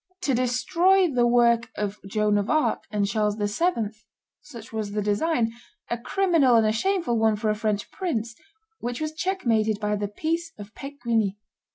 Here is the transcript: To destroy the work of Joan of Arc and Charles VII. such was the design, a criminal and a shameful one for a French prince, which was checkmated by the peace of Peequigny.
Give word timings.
To 0.23 0.33
destroy 0.33 1.07
the 1.11 1.27
work 1.27 1.69
of 1.75 1.99
Joan 2.07 2.39
of 2.39 2.49
Arc 2.49 2.85
and 2.89 3.05
Charles 3.05 3.35
VII. 3.35 3.91
such 4.41 4.73
was 4.73 4.93
the 4.93 5.01
design, 5.03 5.51
a 5.91 5.99
criminal 5.99 6.55
and 6.55 6.65
a 6.65 6.71
shameful 6.71 7.19
one 7.19 7.35
for 7.35 7.51
a 7.51 7.55
French 7.55 7.91
prince, 7.91 8.33
which 8.79 8.99
was 8.99 9.13
checkmated 9.13 9.79
by 9.79 9.95
the 9.95 10.07
peace 10.07 10.53
of 10.57 10.73
Peequigny. 10.73 11.37